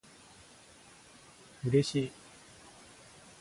[1.63, 2.11] 嬉しい